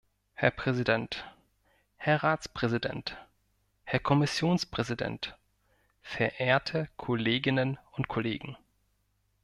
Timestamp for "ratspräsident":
2.23-3.15